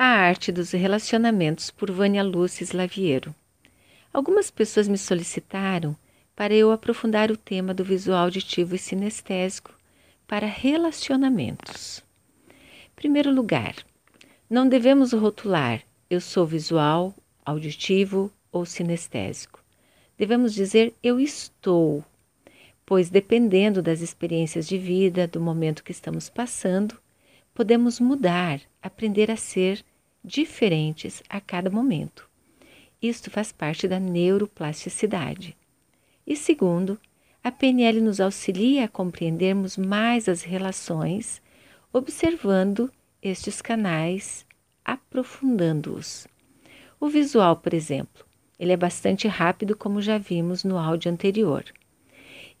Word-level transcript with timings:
A 0.00 0.04
Arte 0.04 0.52
dos 0.52 0.70
Relacionamentos 0.70 1.72
por 1.72 1.90
Vânia 1.90 2.22
Lúcia 2.22 2.62
Slaviero. 2.62 3.34
Algumas 4.12 4.48
pessoas 4.48 4.86
me 4.86 4.96
solicitaram 4.96 5.96
para 6.36 6.54
eu 6.54 6.70
aprofundar 6.70 7.32
o 7.32 7.36
tema 7.36 7.74
do 7.74 7.82
visual 7.82 8.20
auditivo 8.20 8.76
e 8.76 8.78
sinestésico 8.78 9.74
para 10.24 10.46
relacionamentos. 10.46 12.00
Primeiro 12.94 13.34
lugar, 13.34 13.74
não 14.48 14.68
devemos 14.68 15.12
rotular 15.12 15.82
eu 16.08 16.20
sou 16.20 16.46
visual, 16.46 17.12
auditivo 17.44 18.32
ou 18.52 18.64
sinestésico. 18.64 19.60
Devemos 20.16 20.54
dizer 20.54 20.94
eu 21.02 21.18
estou, 21.18 22.04
pois 22.86 23.10
dependendo 23.10 23.82
das 23.82 24.00
experiências 24.00 24.68
de 24.68 24.78
vida, 24.78 25.26
do 25.26 25.40
momento 25.40 25.82
que 25.82 25.90
estamos 25.90 26.30
passando, 26.30 26.96
podemos 27.52 27.98
mudar, 27.98 28.60
aprender 28.80 29.32
a 29.32 29.36
ser 29.36 29.84
diferentes 30.28 31.22
a 31.28 31.40
cada 31.40 31.70
momento. 31.70 32.28
Isto 33.00 33.30
faz 33.30 33.50
parte 33.50 33.88
da 33.88 33.98
neuroplasticidade. 33.98 35.56
E 36.26 36.36
segundo, 36.36 36.98
a 37.42 37.50
PNL 37.50 38.00
nos 38.00 38.20
auxilia 38.20 38.84
a 38.84 38.88
compreendermos 38.88 39.76
mais 39.76 40.28
as 40.28 40.42
relações, 40.42 41.40
observando 41.92 42.92
estes 43.22 43.62
canais, 43.62 44.44
aprofundando-os. 44.84 46.26
O 47.00 47.08
visual, 47.08 47.56
por 47.56 47.72
exemplo, 47.72 48.26
ele 48.58 48.72
é 48.72 48.76
bastante 48.76 49.26
rápido, 49.28 49.76
como 49.76 50.02
já 50.02 50.18
vimos 50.18 50.64
no 50.64 50.76
áudio 50.76 51.10
anterior. 51.10 51.64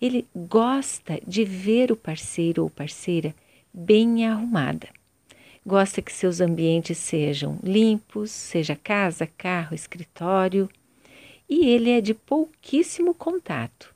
Ele 0.00 0.26
gosta 0.34 1.20
de 1.26 1.44
ver 1.44 1.90
o 1.90 1.96
parceiro 1.96 2.62
ou 2.62 2.70
parceira 2.70 3.34
bem 3.74 4.26
arrumada. 4.26 4.88
Gosta 5.68 6.00
que 6.00 6.10
seus 6.10 6.40
ambientes 6.40 6.96
sejam 6.96 7.58
limpos, 7.62 8.30
seja 8.30 8.74
casa, 8.74 9.26
carro, 9.26 9.74
escritório. 9.74 10.66
E 11.46 11.66
ele 11.66 11.90
é 11.90 12.00
de 12.00 12.14
pouquíssimo 12.14 13.12
contato. 13.12 13.94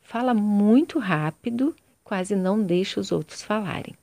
Fala 0.00 0.32
muito 0.32 0.98
rápido, 0.98 1.76
quase 2.02 2.34
não 2.34 2.62
deixa 2.62 2.98
os 2.98 3.12
outros 3.12 3.42
falarem. 3.42 3.94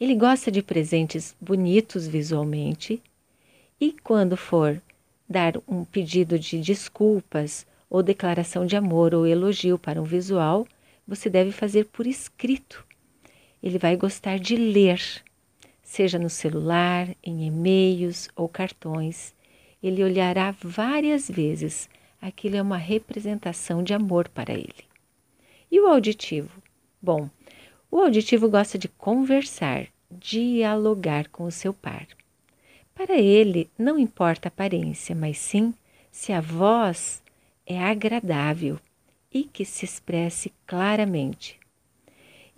Ele 0.00 0.16
gosta 0.16 0.50
de 0.50 0.64
presentes 0.64 1.36
bonitos 1.40 2.08
visualmente 2.08 3.00
e 3.80 3.92
quando 4.02 4.36
for 4.36 4.82
dar 5.28 5.52
um 5.68 5.84
pedido 5.84 6.40
de 6.40 6.60
desculpas 6.60 7.64
ou 7.88 8.02
declaração 8.02 8.66
de 8.66 8.74
amor 8.74 9.14
ou 9.14 9.24
elogio 9.24 9.78
para 9.78 10.02
um 10.02 10.04
visual, 10.04 10.66
você 11.06 11.30
deve 11.30 11.52
fazer 11.52 11.84
por 11.84 12.04
escrito 12.04 12.84
ele 13.62 13.78
vai 13.78 13.96
gostar 13.96 14.38
de 14.38 14.56
ler, 14.56 15.00
seja 15.88 16.18
no 16.18 16.28
celular, 16.28 17.08
em 17.24 17.46
e-mails 17.46 18.28
ou 18.36 18.46
cartões. 18.46 19.34
Ele 19.82 20.04
olhará 20.04 20.54
várias 20.60 21.30
vezes. 21.30 21.88
Aquilo 22.20 22.56
é 22.56 22.62
uma 22.62 22.76
representação 22.76 23.82
de 23.82 23.94
amor 23.94 24.28
para 24.28 24.52
ele. 24.52 24.84
E 25.70 25.80
o 25.80 25.86
auditivo? 25.86 26.62
Bom, 27.00 27.30
o 27.90 28.00
auditivo 28.00 28.50
gosta 28.50 28.76
de 28.76 28.86
conversar, 28.86 29.86
dialogar 30.10 31.28
com 31.28 31.44
o 31.44 31.50
seu 31.50 31.72
par. 31.72 32.06
Para 32.94 33.16
ele, 33.16 33.70
não 33.78 33.98
importa 33.98 34.48
a 34.48 34.50
aparência, 34.50 35.14
mas 35.14 35.38
sim 35.38 35.72
se 36.10 36.34
a 36.34 36.40
voz 36.40 37.22
é 37.66 37.82
agradável 37.82 38.78
e 39.32 39.42
que 39.42 39.64
se 39.64 39.86
expresse 39.86 40.52
claramente. 40.66 41.58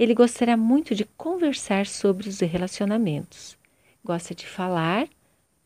Ele 0.01 0.15
gostará 0.15 0.56
muito 0.56 0.95
de 0.95 1.05
conversar 1.05 1.84
sobre 1.84 2.27
os 2.27 2.41
relacionamentos. 2.41 3.55
Gosta 4.03 4.34
de 4.34 4.47
falar 4.47 5.06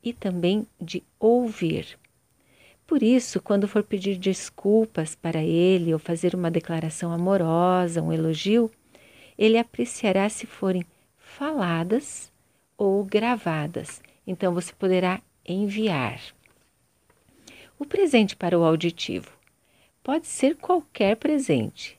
e 0.03 0.13
também 0.13 0.67
de 0.81 1.05
ouvir. 1.21 1.97
Por 2.85 3.01
isso, 3.01 3.41
quando 3.41 3.69
for 3.69 3.85
pedir 3.85 4.19
desculpas 4.19 5.15
para 5.15 5.41
ele 5.41 5.93
ou 5.93 6.01
fazer 6.01 6.35
uma 6.35 6.51
declaração 6.51 7.13
amorosa, 7.13 8.03
um 8.03 8.13
elogio, 8.13 8.69
ele 9.39 9.57
apreciará 9.57 10.29
se 10.29 10.47
forem 10.47 10.85
faladas 11.17 12.33
ou 12.77 13.05
gravadas. 13.05 14.03
Então 14.27 14.53
você 14.53 14.73
poderá 14.73 15.23
enviar. 15.47 16.21
O 17.79 17.87
presente 17.87 18.35
para 18.35 18.59
o 18.59 18.65
auditivo 18.65 19.31
pode 20.03 20.27
ser 20.27 20.57
qualquer 20.57 21.15
presente, 21.15 21.97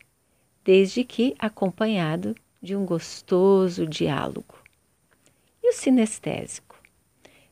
desde 0.65 1.03
que 1.03 1.35
acompanhado 1.37 2.35
de 2.59 2.75
um 2.75 2.83
gostoso 2.83 3.85
diálogo. 3.85 4.55
E 5.61 5.69
o 5.69 5.73
sinestésico? 5.73 6.75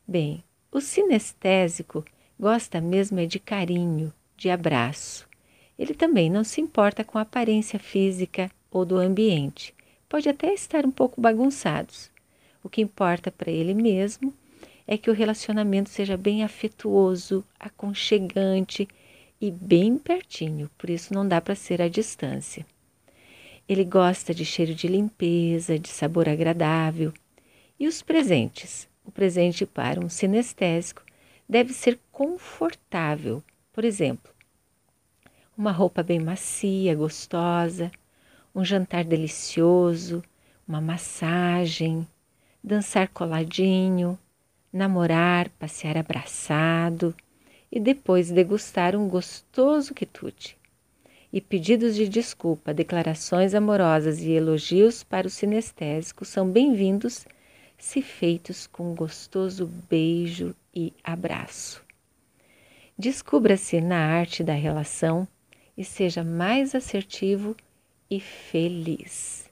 Bem, 0.07 0.43
o 0.71 0.81
sinestésico 0.81 2.03
gosta 2.39 2.81
mesmo 2.81 3.19
é 3.19 3.27
de 3.27 3.39
carinho, 3.39 4.11
de 4.35 4.49
abraço. 4.49 5.29
Ele 5.77 5.93
também 5.93 6.27
não 6.27 6.43
se 6.43 6.59
importa 6.59 7.03
com 7.03 7.19
a 7.19 7.21
aparência 7.21 7.77
física 7.77 8.49
ou 8.71 8.83
do 8.83 8.97
ambiente. 8.97 9.75
Pode 10.09 10.27
até 10.27 10.51
estar 10.51 10.83
um 10.83 10.91
pouco 10.91 11.21
bagunçados. 11.21 12.09
O 12.63 12.69
que 12.69 12.81
importa 12.81 13.29
para 13.29 13.51
ele 13.51 13.75
mesmo 13.75 14.33
é 14.87 14.97
que 14.97 15.11
o 15.11 15.13
relacionamento 15.13 15.89
seja 15.89 16.17
bem 16.17 16.43
afetuoso, 16.43 17.45
aconchegante 17.59 18.87
e 19.39 19.51
bem 19.51 19.99
pertinho, 19.99 20.69
por 20.77 20.89
isso 20.89 21.13
não 21.13 21.27
dá 21.27 21.39
para 21.39 21.53
ser 21.53 21.79
à 21.79 21.87
distância. 21.87 22.65
Ele 23.67 23.85
gosta 23.85 24.33
de 24.33 24.43
cheiro 24.43 24.75
de 24.75 24.87
limpeza, 24.87 25.79
de 25.79 25.87
sabor 25.87 26.27
agradável. 26.27 27.13
E 27.79 27.87
os 27.87 28.01
presentes? 28.01 28.89
O 29.05 29.11
presente 29.11 29.65
para 29.65 30.03
um 30.03 30.09
sinestésico 30.09 31.01
deve 31.47 31.71
ser 31.73 31.97
confortável. 32.11 33.41
Por 33.71 33.85
exemplo, 33.85 34.33
uma 35.57 35.71
roupa 35.71 36.03
bem 36.03 36.19
macia, 36.19 36.93
gostosa, 36.93 37.89
um 38.53 38.65
jantar 38.65 39.05
delicioso, 39.05 40.21
uma 40.67 40.81
massagem, 40.81 42.05
dançar 42.61 43.07
coladinho, 43.07 44.19
namorar, 44.71 45.49
passear 45.51 45.97
abraçado 45.97 47.15
e 47.71 47.79
depois 47.79 48.29
degustar 48.29 48.93
um 48.93 49.07
gostoso 49.07 49.93
quitute 49.93 50.57
e 51.33 51.41
pedidos 51.41 51.95
de 51.95 52.07
desculpa, 52.07 52.71
declarações 52.71 53.55
amorosas 53.55 54.21
e 54.21 54.29
elogios 54.29 55.03
para 55.03 55.25
o 55.25 55.31
sinestésico 55.31 56.23
são 56.23 56.47
bem-vindos 56.47 57.25
se 57.75 58.03
feitos 58.03 58.67
com 58.67 58.91
um 58.91 58.95
gostoso 58.95 59.65
beijo 59.89 60.55
e 60.75 60.93
abraço. 61.03 61.83
Descubra-se 62.95 63.81
na 63.81 63.97
arte 63.97 64.43
da 64.43 64.53
relação 64.53 65.27
e 65.75 65.83
seja 65.83 66.23
mais 66.23 66.75
assertivo 66.75 67.55
e 68.07 68.19
feliz. 68.19 69.49